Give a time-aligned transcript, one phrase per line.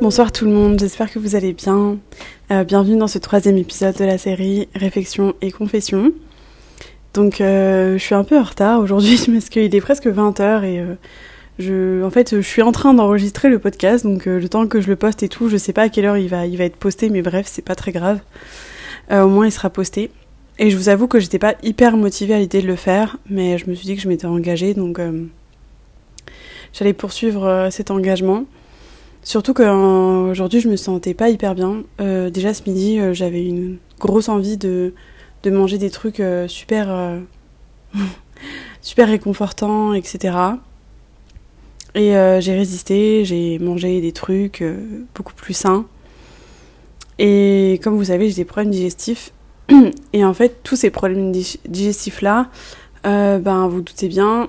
[0.00, 1.98] Bonsoir tout le monde, j'espère que vous allez bien.
[2.52, 6.12] Euh, bienvenue dans ce troisième épisode de la série Réflexion et Confession.
[7.14, 10.80] Donc euh, je suis un peu en retard aujourd'hui parce qu'il est presque 20h et
[10.80, 10.94] euh,
[11.58, 14.88] je, en fait je suis en train d'enregistrer le podcast donc le temps que je
[14.88, 16.76] le poste et tout, je sais pas à quelle heure il va, il va être
[16.76, 18.20] posté mais bref c'est pas très grave.
[19.10, 20.10] au moins il sera posté.
[20.60, 23.58] Et je vous avoue que j'étais pas hyper motivée à l'idée de le faire mais
[23.58, 25.00] je me suis dit que je m'étais engagée donc
[26.72, 28.44] j'allais poursuivre cet engagement.
[29.28, 31.82] Surtout qu'aujourd'hui, je me sentais pas hyper bien.
[32.00, 34.94] Euh, déjà ce midi, euh, j'avais une grosse envie de,
[35.42, 37.18] de manger des trucs euh, super,
[38.80, 40.36] super réconfortants, etc.
[41.94, 44.62] Et j'ai résisté, j'ai mangé des trucs
[45.14, 45.84] beaucoup plus sains.
[47.18, 49.32] Et comme vous savez, j'ai des problèmes digestifs.
[50.12, 52.50] Et en fait, tous ces problèmes digestifs-là,
[53.02, 54.46] ben, vous doutez bien,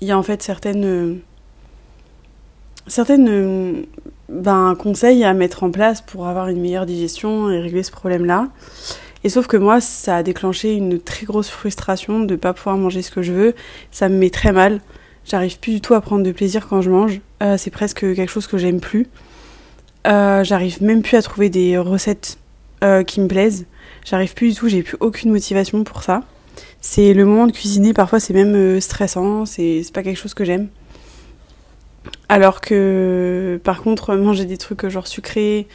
[0.00, 1.20] il y a en fait certaines
[3.06, 3.82] euh,
[4.28, 8.48] ben, conseils à mettre en place pour avoir une meilleure digestion et régler ce problème-là.
[9.24, 12.76] Et sauf que moi, ça a déclenché une très grosse frustration de ne pas pouvoir
[12.76, 13.54] manger ce que je veux.
[13.90, 14.80] Ça me met très mal.
[15.24, 17.20] J'arrive plus du tout à prendre de plaisir quand je mange.
[17.42, 19.08] Euh, c'est presque quelque chose que j'aime plus.
[20.06, 22.38] Euh, j'arrive même plus à trouver des recettes
[23.08, 23.66] qui me plaisent.
[24.04, 26.22] J'arrive plus du tout, j'ai plus aucune motivation pour ça.
[26.80, 30.68] C'est le moment de cuisiner, parfois c'est même stressant, c'est pas quelque chose que j'aime.
[32.28, 35.66] Alors que par contre manger des trucs genre sucrés,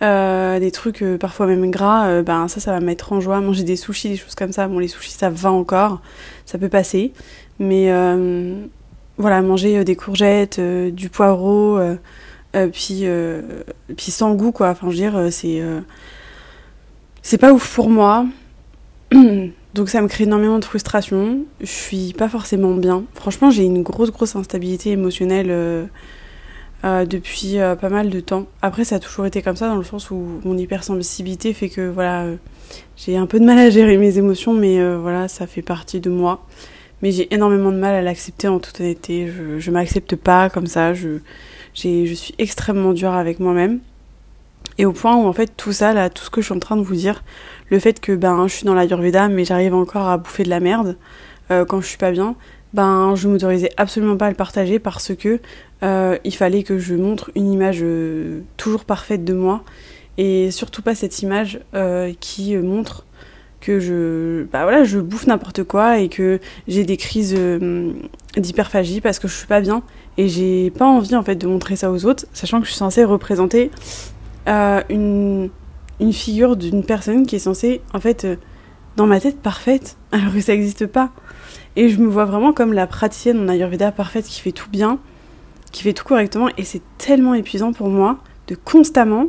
[0.00, 3.40] euh, des trucs euh, parfois même gras, euh, ben ça ça va mettre en joie.
[3.40, 6.00] Manger des sushis, des choses comme ça, bon les sushis ça va encore,
[6.46, 7.12] ça peut passer.
[7.58, 7.90] Mais
[9.18, 11.80] voilà, manger des courgettes, du poireau,
[12.72, 13.04] puis,
[13.96, 14.70] puis sans goût quoi.
[14.70, 15.60] Enfin je veux dire, c'est
[17.22, 18.26] c'est pas ouf pour moi.
[19.74, 21.40] Donc ça me crée énormément de frustration.
[21.60, 23.04] Je suis pas forcément bien.
[23.14, 25.88] Franchement, j'ai une grosse grosse instabilité émotionnelle
[26.84, 28.46] euh, euh, depuis euh, pas mal de temps.
[28.62, 31.88] Après, ça a toujours été comme ça dans le sens où mon hypersensibilité fait que
[31.88, 32.26] voilà,
[32.96, 36.10] j'ai un peu de mal à gérer mes émotions, mais voilà, ça fait partie de
[36.10, 36.44] moi.
[37.02, 39.28] Mais j'ai énormément de mal à l'accepter en toute honnêteté.
[39.28, 40.94] Je, je m'accepte pas comme ça.
[40.94, 41.18] Je,
[41.74, 43.80] je suis extrêmement dure avec moi-même.
[44.78, 46.60] Et au point où en fait tout ça là, tout ce que je suis en
[46.60, 47.22] train de vous dire,
[47.68, 50.50] le fait que ben je suis dans la Yurveda mais j'arrive encore à bouffer de
[50.50, 50.96] la merde
[51.50, 52.36] euh, quand je suis pas bien,
[52.74, 55.40] ben je m'autorisais absolument pas à le partager parce que
[55.82, 59.64] euh, il fallait que je montre une image euh, toujours parfaite de moi
[60.18, 61.60] et surtout pas cette image
[62.18, 63.06] qui montre
[63.60, 67.38] que je bah voilà je bouffe n'importe quoi et que j'ai des crises
[68.36, 69.84] d'hyperphagie parce que je suis pas bien
[70.16, 72.78] et j'ai pas envie en fait de montrer ça aux autres sachant que je suis
[72.78, 73.70] censée représenter
[74.46, 75.50] une,
[76.00, 78.36] une figure d'une personne qui est censée, en fait, euh,
[78.96, 81.10] dans ma tête, parfaite, alors que ça n'existe pas.
[81.78, 84.98] Et je me vois vraiment comme la praticienne en Ayurveda parfaite qui fait tout bien,
[85.72, 88.18] qui fait tout correctement, et c'est tellement épuisant pour moi
[88.48, 89.28] de constamment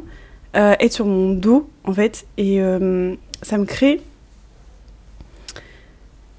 [0.57, 4.01] euh, être sur mon dos, en fait, et euh, ça me crée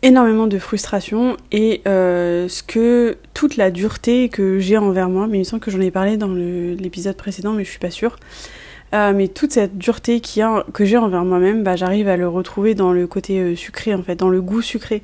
[0.02, 5.40] énormément de frustration et ce que toute la dureté que j'ai envers moi, mais il
[5.40, 8.16] me semble que j'en ai parlé dans l'épisode précédent, mais je suis pas sûre.
[8.92, 12.74] Euh, mais toute cette dureté a, que j'ai envers moi-même, bah, j'arrive à le retrouver
[12.74, 15.02] dans le côté euh, sucré, en fait, dans le goût sucré.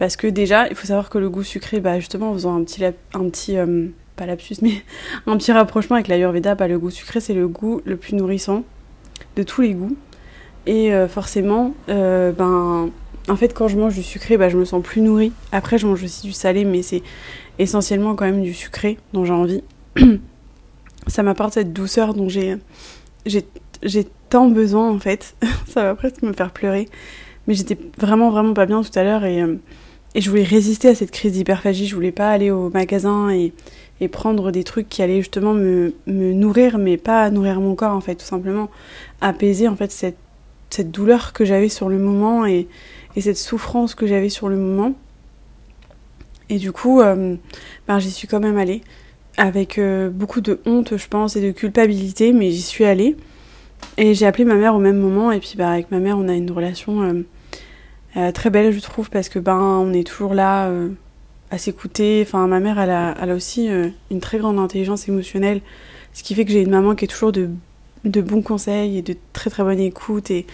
[0.00, 2.64] Parce que déjà, il faut savoir que le goût sucré, bah, justement, en faisant un
[2.64, 4.72] petit, un petit euh, pas lapsus, mais
[5.26, 8.64] un petit rapprochement avec l'Ayurveda, bah, le goût sucré, c'est le goût le plus nourrissant
[9.36, 9.94] de tous les goûts.
[10.66, 12.90] Et forcément, ben,
[13.28, 15.32] en fait, quand je mange du sucré, bah, je me sens plus nourrie.
[15.52, 17.02] Après, je mange aussi du salé, mais c'est
[17.58, 19.62] essentiellement quand même du sucré dont j'ai envie.
[21.06, 22.56] Ça m'apporte cette douceur dont j'ai
[23.26, 25.34] j'ai tant besoin en fait.
[25.66, 26.88] ça va presque me faire pleurer.
[27.46, 29.56] Mais j'étais vraiment vraiment pas bien tout à l'heure et, euh,
[30.14, 31.86] et, je voulais résister à cette crise d'hyperphagie.
[31.86, 33.52] Je voulais pas aller au magasin et,
[34.00, 37.94] et prendre des trucs qui allaient justement me, me, nourrir, mais pas nourrir mon corps
[37.94, 38.70] en fait, tout simplement
[39.20, 40.18] apaiser en fait cette,
[40.70, 42.68] cette douleur que j'avais sur le moment et,
[43.16, 44.94] et cette souffrance que j'avais sur le moment.
[46.48, 47.36] Et du coup, euh,
[47.86, 48.82] ben, j'y suis quand même allée
[49.36, 53.16] avec euh, beaucoup de honte, je pense, et de culpabilité, mais j'y suis allée.
[53.96, 56.28] Et j'ai appelé ma mère au même moment, et puis bah, avec ma mère, on
[56.28, 57.22] a une relation euh,
[58.16, 60.70] euh, très belle, je trouve, parce que ben, on est toujours là
[61.50, 62.22] à s'écouter.
[62.26, 63.68] Enfin, ma mère, elle a, elle a aussi
[64.10, 65.60] une très grande intelligence émotionnelle,
[66.12, 67.50] ce qui fait que j'ai une maman qui est toujours de,
[68.04, 70.46] de bons conseils et de très très bonne écoute, et,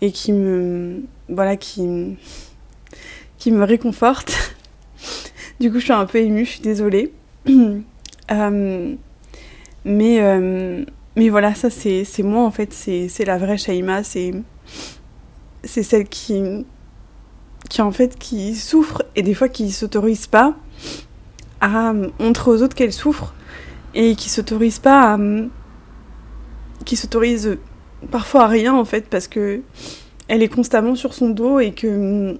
[0.00, 1.02] et qui me.
[1.28, 2.16] Voilà, qui,
[3.38, 4.56] qui me réconforte.
[5.60, 7.12] Du coup, je suis un peu émue, je suis désolée.
[8.30, 8.94] Euh,
[9.84, 10.84] mais, euh,
[11.16, 14.32] mais voilà, ça c'est moi en fait, c'est la vraie Shaima, c'est
[15.64, 16.64] celle qui,
[17.70, 20.54] qui en fait qui souffre et des fois qui s'autorise pas
[21.62, 23.32] à montrer aux autres qu'elle souffre
[23.94, 25.18] et qui s'autorise pas à
[26.84, 27.56] qui s'autorise
[28.10, 29.62] parfois à rien en fait parce que
[30.28, 32.36] elle est constamment sur son dos et que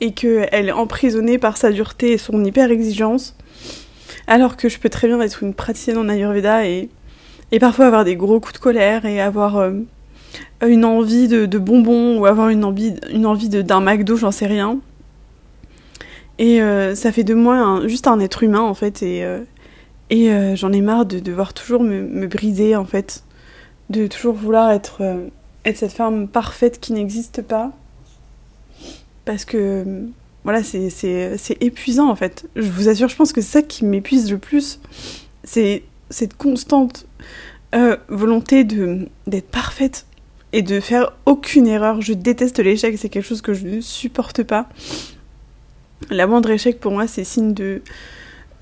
[0.00, 3.36] et qu'elle est emprisonnée par sa dureté et son hyper exigence
[4.26, 6.88] alors que je peux très bien être une praticienne en Ayurveda et,
[7.52, 9.72] et parfois avoir des gros coups de colère et avoir euh,
[10.62, 14.78] une envie de, bonbons ou avoir une envie, une envie d'un McDo, j'en sais rien.
[16.38, 19.40] Et euh, ça fait de moi juste un être humain en fait et, euh,
[20.08, 23.24] et j'en ai marre de devoir toujours me, me, briser en fait,
[23.90, 25.02] de toujours vouloir être,
[25.64, 27.72] être cette femme parfaite qui n'existe pas.
[29.24, 30.06] Parce que
[30.44, 32.46] voilà, c'est épuisant en fait.
[32.56, 34.80] Je vous assure, je pense que c'est ça qui m'épuise le plus.
[35.44, 37.06] C'est cette constante
[37.74, 40.06] euh, volonté d'être parfaite
[40.52, 42.00] et de faire aucune erreur.
[42.00, 44.68] Je déteste l'échec, c'est quelque chose que je ne supporte pas.
[46.10, 47.82] La moindre échec pour moi, c'est signe de.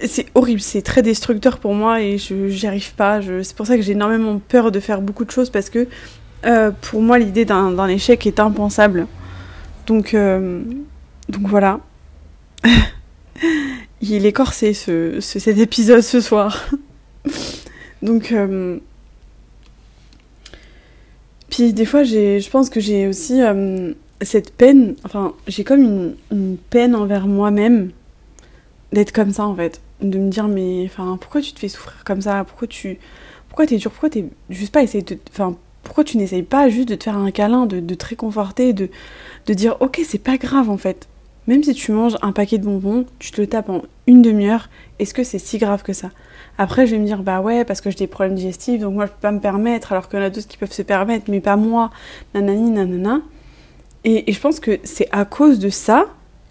[0.05, 3.21] C'est horrible, c'est très destructeur pour moi et je n'y arrive pas.
[3.43, 5.89] C'est pour ça que j'ai énormément peur de faire beaucoup de choses parce que
[6.47, 9.07] euh, pour moi, l'idée d'un échec est impensable.
[9.87, 10.15] Donc.
[10.15, 10.63] Euh,
[11.29, 11.81] donc voilà.
[14.01, 16.69] Il est corsé ce, cet épisode ce soir.
[18.03, 18.33] Donc.
[18.33, 18.79] Euh,
[21.61, 24.95] des fois, je pense que j'ai aussi euh, cette peine.
[25.05, 27.91] Enfin, j'ai comme une, peine envers moi-même
[28.93, 29.81] d'être comme ça en fait.
[30.01, 32.45] De me dire, mais enfin, pourquoi tu te fais souffrir comme ça?
[32.45, 32.99] Pourquoi tu.
[33.49, 33.91] Pourquoi t'es dur?
[33.91, 34.11] Pourquoi
[34.51, 35.19] juste pas essayé de.
[35.31, 38.73] Enfin, pourquoi tu n'essayes pas juste de te faire un câlin, de, de te réconforter,
[38.73, 38.91] de,
[39.47, 41.09] de dire, ok, c'est pas grave en fait.
[41.49, 44.69] Même si tu manges un paquet de bonbons, tu te le tapes en une demi-heure,
[44.99, 46.11] est-ce que c'est si grave que ça?
[46.59, 49.07] Après, je vais me dire, bah ouais, parce que j'ai des problèmes digestifs, donc moi
[49.07, 51.31] je peux pas me permettre, alors qu'il y en a d'autres qui peuvent se permettre,
[51.31, 51.91] mais pas moi,
[52.35, 53.23] nanani, nanana.
[54.05, 56.05] Et, je pense que c'est à cause de ça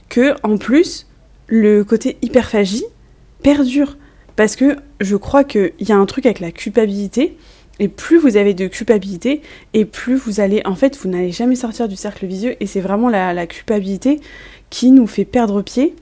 [0.10, 1.06] que, en plus,
[1.46, 2.86] le côté hyperphagie
[3.44, 3.98] perdure.
[4.36, 7.38] Parce que je crois qu'il y a un truc avec la culpabilité,
[7.80, 9.44] et plus vous avez de culpabilité,
[9.76, 12.82] et plus vous allez, en fait, vous n'allez jamais sortir du cercle vicieux, et c'est
[12.82, 14.20] vraiment la culpabilité
[14.70, 15.96] qui nous fait perdre pied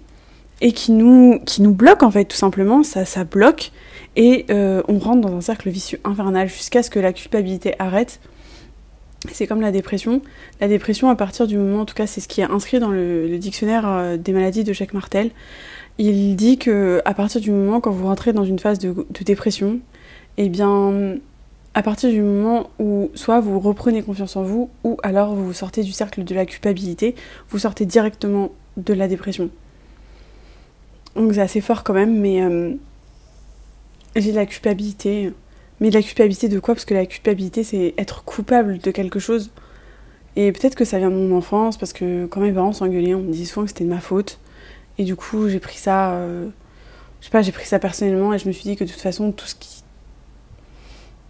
[0.62, 3.72] et qui nous, bloque en fait tout simplement, ça, ça bloque
[4.16, 8.20] et euh, on rentre dans un cercle vicieux infernal jusqu'à ce que la culpabilité arrête.
[9.32, 10.22] C'est comme la dépression.
[10.62, 12.92] La dépression, à partir du moment, en tout cas, c'est ce qui est inscrit dans
[12.92, 15.32] le, dictionnaire euh, des maladies de Jacques Martel.
[15.98, 19.24] Il dit que à partir du moment quand vous rentrez dans une phase de, de
[19.24, 19.80] dépression,
[20.38, 21.18] eh bien,
[21.75, 25.83] à partir du moment où soit vous reprenez confiance en vous, ou alors vous sortez
[25.83, 27.16] du cercle de la culpabilité,
[27.50, 29.50] vous sortez directement de la dépression.
[31.18, 32.74] Donc c'est assez fort quand même, mais euh,
[34.16, 35.33] j'ai de la culpabilité.
[35.81, 36.74] Mais de la culpabilité de quoi?
[36.74, 39.51] Parce que la culpabilité, c'est être coupable de quelque chose.
[40.38, 43.21] Et peut-être que ça vient de mon enfance, parce que quand mes parents s'engueulaient, on
[43.21, 44.39] me disait souvent que c'était de ma faute.
[44.98, 46.13] Et du coup, j'ai pris ça...
[46.13, 46.48] Euh,
[47.19, 49.01] je sais pas, j'ai pris ça personnellement et je me suis dit que de toute
[49.01, 49.83] façon, tout ce qui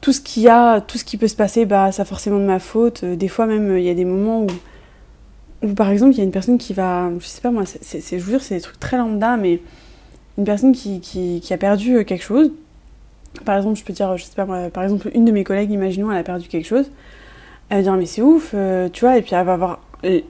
[0.06, 2.46] tout ce qu'il y a, tout ce qui peut se passer, bah, ça forcément de
[2.46, 3.04] ma faute.
[3.04, 4.46] Euh, des fois même, il y a des moments
[5.64, 8.20] où, par exemple, il y a une personne qui va, je sais pas moi, c'est,
[8.20, 9.62] je vous jure, c'est des trucs très lambda, mais
[10.38, 12.52] une personne qui, qui, a perdu euh, quelque chose.
[13.46, 15.72] Par exemple, je peux dire, je sais pas moi, par exemple, une de mes collègues,
[15.72, 16.92] imaginons, elle a perdu quelque chose.
[17.70, 20.22] Elle va dire, mais c'est ouf, euh, tu vois, et puis elle va avoir, elle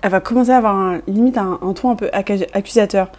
[0.00, 3.10] va commencer à avoir un, limite un, ton un peu accusateur.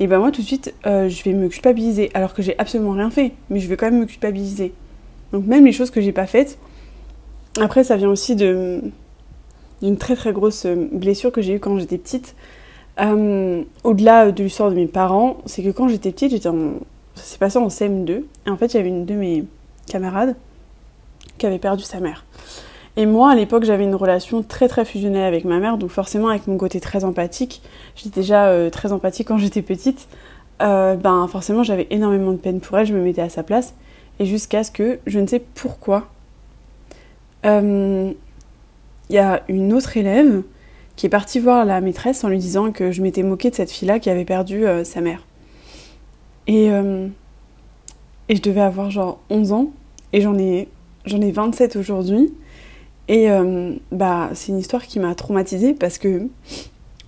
[0.00, 3.10] Et ben moi, tout de suite, je vais me culpabiliser, alors que j'ai absolument rien
[3.10, 4.74] fait, mais je vais quand même me culpabiliser.
[5.32, 6.58] Donc même les choses que j'ai pas faites.
[7.60, 8.92] Après, ça vient aussi d'une
[9.98, 12.34] très très grosse blessure que j'ai eue quand j'étais petite.
[13.00, 17.38] Euh, au-delà de l'histoire de mes parents, c'est que quand j'étais petite, j'étais ça s'est
[17.38, 18.22] passé en CM2.
[18.46, 19.44] Et en fait, avait une de mes
[19.86, 20.36] camarades
[21.38, 22.24] qui avait perdu sa mère.
[22.96, 26.28] Et moi, à l'époque, j'avais une relation très très fusionnelle avec ma mère, donc forcément
[26.28, 27.62] avec mon côté très empathique.
[27.96, 30.08] J'étais déjà euh, très empathique quand j'étais petite.
[30.60, 33.74] Euh, ben forcément, j'avais énormément de peine pour elle, je me mettais à sa place
[34.18, 36.08] et jusqu'à ce que, je ne sais pourquoi,
[37.44, 38.12] il euh,
[39.10, 40.42] y a une autre élève
[40.96, 43.70] qui est partie voir la maîtresse en lui disant que je m'étais moquée de cette
[43.70, 45.26] fille-là qui avait perdu euh, sa mère.
[46.46, 47.08] Et, euh,
[48.28, 49.72] et je devais avoir genre 11 ans,
[50.12, 50.68] et j'en ai,
[51.04, 52.32] j'en ai 27 aujourd'hui.
[53.08, 53.28] Et
[53.90, 56.28] bah, c'est une histoire qui m'a traumatisée parce que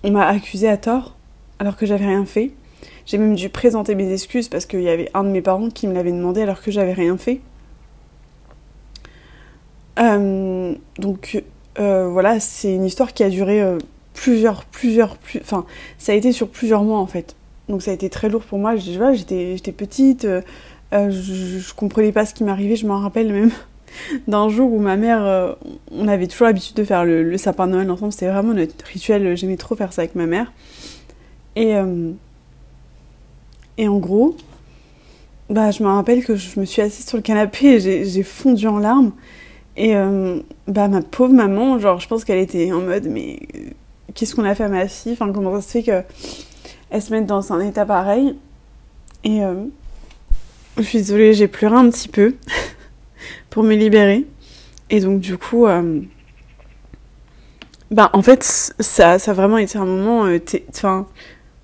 [0.03, 1.15] on m'a accusée à tort
[1.57, 2.51] alors que j'avais rien fait.
[3.05, 5.87] J'ai même dû présenter mes excuses parce qu'il y avait un de mes parents qui
[5.87, 7.41] me l'avait demandé alors que j'avais rien fait.
[9.99, 11.43] Euh, donc
[11.79, 13.77] euh, voilà, c'est une histoire qui a duré euh,
[14.13, 15.65] plusieurs, plusieurs, enfin,
[15.97, 17.35] ça a été sur plusieurs mois en fait.
[17.69, 18.75] Donc ça a été très lourd pour moi.
[18.75, 20.27] J'étais petite,
[20.91, 22.75] je, je, comprenais pas ce qui m'arrivait.
[22.75, 23.51] Je m'en rappelle même
[24.27, 25.55] d'un jour où ma mère,
[25.91, 28.11] on avait toujours l'habitude de faire le, le, sapin de Noël ensemble.
[28.11, 29.35] C'était vraiment notre rituel.
[29.35, 30.51] J'aimais trop faire ça avec ma mère.
[31.55, 31.73] Et,
[33.77, 34.35] et en gros,
[35.49, 38.67] bah, je me rappelle que je me suis assise sur le canapé et j'ai fondu
[38.67, 39.11] en larmes.
[39.77, 43.59] Et euh, bah, ma pauvre maman, genre, je pense qu'elle était en mode, mais euh,
[44.13, 45.17] qu'est-ce qu'on a fait à ma fille?
[45.17, 48.35] Comment ça se fait qu'elle se mette dans un état pareil?
[49.23, 49.65] Et euh,
[50.77, 52.35] je suis désolée, j'ai pleuré un petit peu
[53.49, 54.25] pour me libérer.
[54.89, 55.67] Et donc, du coup,
[57.91, 58.43] bah, en fait,
[58.79, 60.25] ça, ça a vraiment été un moment.
[60.69, 61.07] Enfin,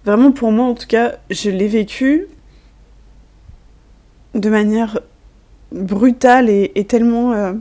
[0.05, 2.27] vraiment pour moi, en tout cas, je l'ai vécu
[4.33, 4.99] de manière
[5.71, 7.33] brutale et, tellement.
[7.33, 7.53] Euh,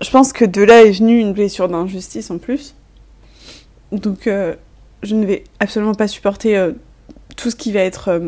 [0.00, 2.74] je pense que de là est venue une blessure d'injustice en plus.
[3.92, 4.54] Donc, euh,
[5.02, 6.72] je ne vais absolument pas supporter euh,
[7.36, 8.20] tout ce qui va être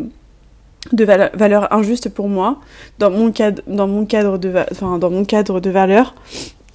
[0.92, 2.60] de valeur, injuste pour moi
[2.98, 6.14] dans mon cadre, dans mon cadre de, enfin, dans mon cadre de valeur.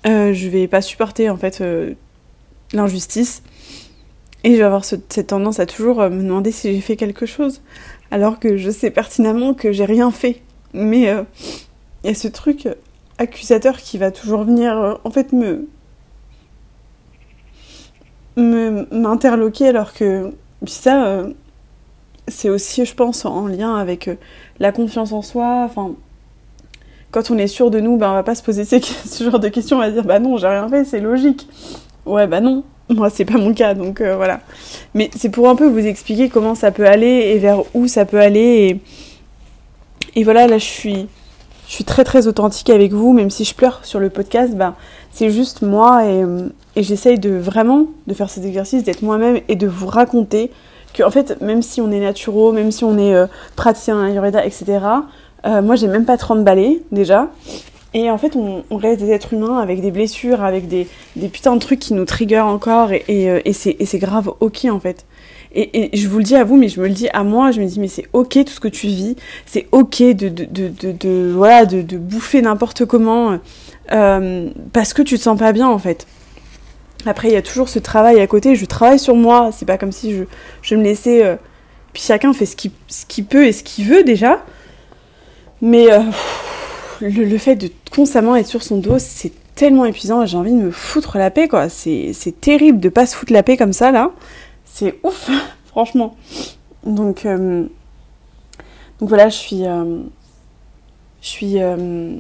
[0.06, 1.64] je vais pas supporter en fait
[2.74, 3.44] l'injustice
[4.44, 7.62] et je vais avoir cette tendance à toujours me demander si j'ai fait quelque chose.
[8.12, 10.42] Alors que je sais pertinemment que j'ai rien fait.
[10.74, 11.24] Mais il euh,
[12.04, 12.68] y a ce truc
[13.18, 15.68] accusateur qui va toujours venir, euh, en fait, me
[18.38, 20.32] m'interloquer alors que
[20.66, 21.34] ça euh,
[22.30, 24.10] c'est aussi je pense en lien avec
[24.60, 25.64] la confiance en soi.
[25.66, 25.92] Enfin
[27.12, 29.50] quand on est sûr de nous ben on va pas se poser ce genre de
[29.50, 29.76] questions.
[29.76, 31.50] On va dire bah non j'ai rien fait c'est logique
[32.10, 34.40] ouais bah non moi c'est pas mon cas donc voilà
[34.94, 38.06] mais c'est pour un peu vous expliquer comment ça peut aller et vers où ça
[38.06, 38.82] peut aller
[40.16, 41.08] et voilà, là, je suis,
[41.68, 44.76] je suis très très authentique avec vous, même si je pleure sur le podcast, bah,
[45.12, 49.56] c'est juste moi et, euh, j'essaye de vraiment de faire cet exercice, d'être moi-même et
[49.56, 50.52] de vous raconter
[50.94, 54.46] que, en fait, même si on est naturaux, même si on est euh, praticien Ayurveda,
[54.46, 54.80] etc.,
[55.46, 57.30] euh, moi j'ai même pas 30 balais déjà.
[57.94, 61.56] Et en fait, on, reste des êtres humains avec des blessures, avec des, des putains
[61.56, 65.06] de trucs qui nous triggerent encore, et, et, c'est grave ok en fait.
[65.56, 67.60] Et, je vous le dis à vous, mais je me le dis à moi, je
[67.60, 69.16] me dis, mais c'est ok tout ce que tu vis,
[69.48, 73.40] c'est ok de, voilà, de, bouffer n'importe comment,
[73.92, 76.06] euh, parce que tu te sens pas bien en fait.
[77.06, 79.78] Après, il y a toujours ce travail à côté, je travaille sur moi, c'est pas
[79.78, 80.24] comme si je,
[80.62, 81.26] je me laissais...
[81.26, 81.36] Euh,
[81.94, 84.44] puis chacun fait ce qu'il ce peut et ce qu'il veut déjà.
[85.62, 86.02] Mais euh,
[87.02, 90.72] le, fait de constamment être sur son dos, c'est tellement épuisant, j'ai envie de me
[90.72, 91.70] foutre la paix, quoi.
[91.70, 94.12] C'est terrible de pas se foutre la paix comme ça, là
[94.80, 95.30] c'est ouf,
[95.66, 96.16] franchement.
[96.86, 97.64] Donc, euh,
[99.00, 100.02] donc voilà, je suis, euh,
[101.22, 102.20] je suis, euh,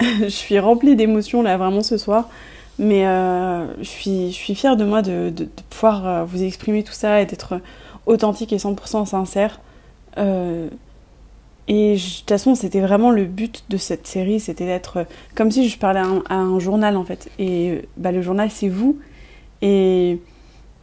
[0.00, 2.28] je suis remplie d'émotions là vraiment ce soir.
[2.78, 7.24] Mais je suis, je fière de moi de, de, pouvoir vous exprimer tout ça et
[7.24, 7.58] d'être
[8.04, 9.60] authentique et 100% sincère.
[11.68, 15.68] Et de toute façon, c'était vraiment le but de cette série, c'était d'être comme si
[15.68, 17.28] je parlais à un, journal en fait.
[17.38, 18.98] Et bah, le journal, c'est vous.
[19.62, 20.20] Et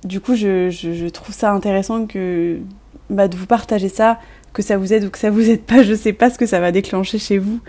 [0.04, 2.60] du coup, je, trouve ça intéressant que
[3.10, 4.20] bah, de vous partager ça,
[4.52, 5.84] que ça vous aide ou que ça vous aide pas.
[5.84, 7.62] Je sais pas ce que ça va déclencher chez vous,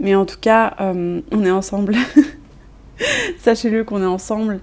[0.00, 1.96] mais en tout cas, euh, on est ensemble.
[3.38, 4.60] Sachez-le qu'on est ensemble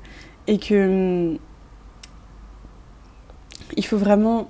[0.48, 1.38] et que hum,
[3.77, 4.50] il faut vraiment.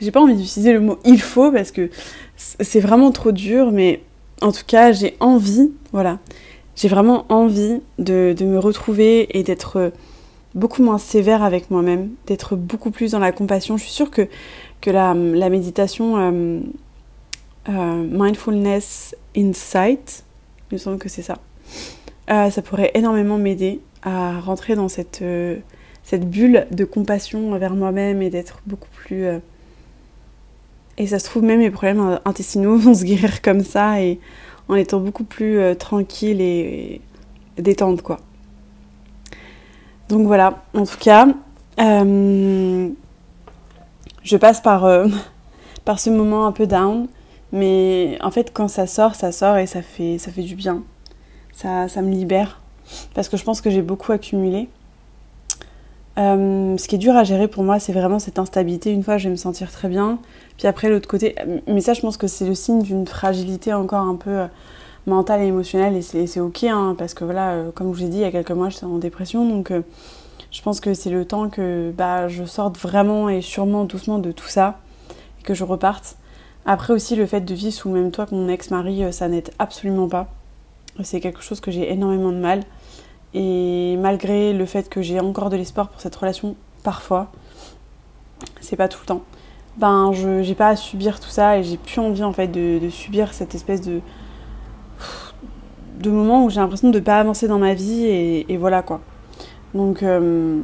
[0.00, 1.90] J'ai pas envie d'utiliser le mot il faut parce que
[2.36, 4.02] c'est vraiment trop dur, mais
[4.42, 6.18] en tout cas, j'ai envie, voilà,
[6.74, 9.92] j'ai vraiment envie de, de me retrouver et d'être
[10.54, 13.78] beaucoup moins sévère avec moi-même, d'être beaucoup plus dans la compassion.
[13.78, 14.28] Je suis sûre que,
[14.82, 16.60] que la, la méditation euh,
[17.70, 20.24] euh, Mindfulness Insight,
[20.70, 21.38] il me semble que c'est ça,
[22.30, 25.24] euh, ça pourrait énormément m'aider à rentrer dans cette,
[26.02, 29.26] cette bulle de compassion envers moi-même et d'être beaucoup plus...
[30.98, 34.18] et ça se trouve, même mes problèmes intestinaux vont se guérir comme ça et
[34.68, 37.00] en étant beaucoup plus tranquille et,
[37.56, 38.18] et détente, quoi.
[40.08, 41.26] Donc voilà, en tout cas,
[41.80, 42.88] euh,
[44.22, 45.08] je passe par, euh,
[45.84, 47.08] par ce moment un peu down,
[47.52, 50.82] mais en fait quand ça sort, ça sort et ça fait, ça fait du bien.
[51.52, 52.60] Ça, ça me libère,
[53.14, 54.68] parce que je pense que j'ai beaucoup accumulé.
[56.18, 58.90] Euh, ce qui est dur à gérer pour moi, c'est vraiment cette instabilité.
[58.90, 60.18] Une fois, je vais me sentir très bien,
[60.56, 61.34] puis après l'autre côté,
[61.66, 64.46] mais ça, je pense que c'est le signe d'une fragilité encore un peu
[65.06, 65.96] mentale et émotionnelle.
[65.96, 68.24] Et c'est ok hein, parce que voilà euh, comme je vous ai dit il y
[68.24, 69.48] a quelques mois j'étais en dépression.
[69.48, 69.82] Donc euh,
[70.50, 74.32] je pense que c'est le temps que bah, je sorte vraiment et sûrement doucement de
[74.32, 74.78] tout ça
[75.40, 76.16] et que je reparte.
[76.64, 79.28] Après aussi le fait de vivre sous le même toit que mon ex-mari euh, ça
[79.28, 80.28] n'aide absolument pas.
[81.02, 82.62] C'est quelque chose que j'ai énormément de mal
[83.36, 87.30] et malgré le fait que j'ai encore de l'espoir pour cette relation parfois
[88.60, 89.22] c'est pas tout le temps
[89.76, 92.88] ben je j'ai pas à subir tout ça et j'ai plus envie en fait de,
[92.88, 94.00] subir cette espèce de
[95.98, 99.00] de moment où j'ai l'impression de pas avancer dans ma vie et, voilà quoi.
[99.74, 100.60] Donc euh,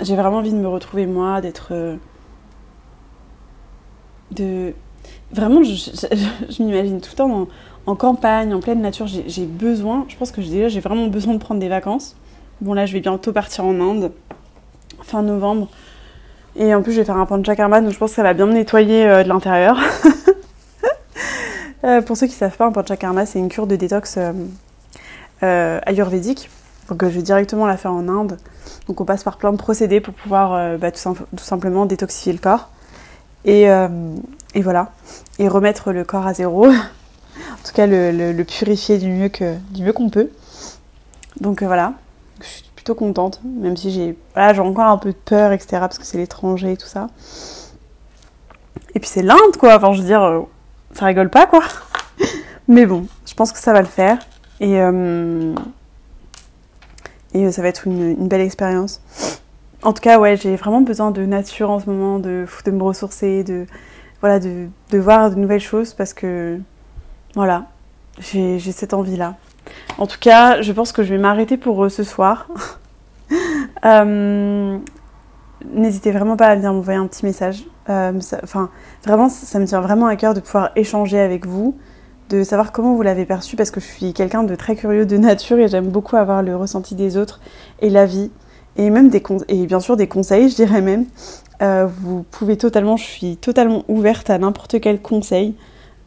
[0.00, 1.96] j'ai vraiment envie de me retrouver moi, d'être euh,
[4.30, 4.74] de
[5.32, 7.48] vraiment je, je, je m'imagine tout le temps en,
[7.86, 9.06] en, campagne, en pleine nature.
[9.06, 12.16] J'ai besoin, je pense que déjà j'ai vraiment besoin de prendre des vacances.
[12.60, 14.12] Bon là je vais bientôt partir en Inde
[15.02, 15.68] fin novembre.
[16.56, 18.46] Et en plus, je vais faire un panchakarma, donc je pense que ça va bien
[18.46, 19.78] me nettoyer euh, de l'intérieur.
[21.84, 24.18] euh, pour ceux qui ne savent pas, un panchakarma, c'est une cure de détox
[25.42, 26.50] euh, ayurvédique.
[26.88, 28.38] Donc je vais directement la faire en Inde.
[28.88, 32.32] Donc on passe par plein de procédés pour pouvoir bah, tout, sim tout, simplement détoxifier
[32.32, 32.70] le corps.
[33.44, 33.68] Et,
[34.56, 34.92] voilà.
[35.38, 36.66] Et remettre le corps à zéro.
[37.52, 40.30] en tout cas, le, purifier du mieux que du mieux qu'on peut.
[41.40, 41.94] Donc voilà.
[42.40, 45.78] Je suis plutôt contente, même si j'ai voilà, j'ai encore un peu de peur, etc.
[45.80, 47.08] Parce que c'est l'étranger et tout ça.
[48.94, 49.76] Et puis c'est l'Inde, quoi.
[49.76, 50.40] Enfin, je veux dire, euh,
[50.94, 51.62] ça rigole pas, quoi.
[52.68, 54.18] Mais bon, je pense que ça va le faire.
[54.60, 55.54] Et, euh,
[57.34, 59.00] et ça va être une, une belle expérience.
[59.82, 62.82] En tout cas, ouais, j'ai vraiment besoin de nature en ce moment, de, de me
[62.82, 63.66] ressourcer, de,
[64.20, 66.58] voilà, de, de voir de nouvelles choses parce que,
[67.34, 67.66] voilà,
[68.18, 69.36] j'ai cette envie-là.
[69.98, 72.48] En tout cas, je pense que je vais m'arrêter pour ce soir.
[73.84, 74.78] euh,
[75.64, 77.64] N'hésitez vraiment pas à venir m'envoyer un petit message.
[77.88, 78.70] Euh, enfin,
[79.04, 81.76] vraiment, ça me tient vraiment à cœur de pouvoir échanger avec vous,
[82.28, 85.16] de savoir comment vous l'avez perçu, parce que je suis quelqu'un de très curieux de
[85.18, 87.40] nature et j'aime beaucoup avoir le ressenti des autres
[87.80, 88.30] et la vie,
[88.76, 91.06] et même des et bien sûr des conseils, je dirais même.
[91.60, 95.56] Euh, vous pouvez totalement, je suis totalement ouverte à n'importe quel conseil.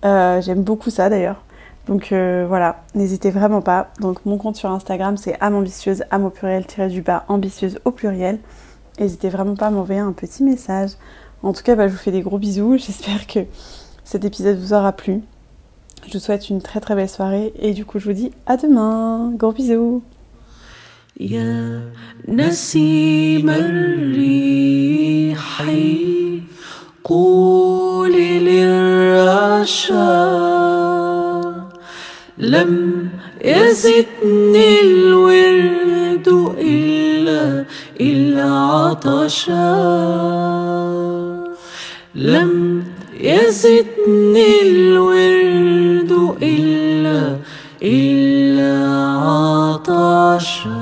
[0.04, 1.42] Euh, j'aime beaucoup ça d'ailleurs.
[1.86, 3.90] Donc euh, voilà, n'hésitez vraiment pas.
[4.00, 7.90] Donc mon compte sur Instagram c'est amambitieuse, am au pluriel tiré du bas, ambitieuse au
[7.90, 8.38] pluriel.
[8.98, 10.90] N'hésitez vraiment pas à m'envoyer un petit message.
[11.42, 12.78] En tout cas, bah, je vous fais des gros bisous.
[12.78, 13.40] J'espère que
[14.04, 15.20] cet épisode vous aura plu.
[16.06, 18.56] Je vous souhaite une très très belle soirée et du coup je vous dis à
[18.56, 19.32] demain.
[19.36, 20.02] Gros bisous.
[21.20, 21.80] يا
[22.28, 26.42] نسيم الريح قولي
[29.61, 30.11] للرشا
[32.37, 33.09] لم
[33.41, 36.27] يزدني الورد
[36.59, 37.65] إلا
[38.01, 39.71] إلا عطشا.
[42.15, 42.83] لم
[43.19, 47.37] يزدني الورد إلا
[47.83, 48.73] إلا
[49.27, 50.80] عطشا.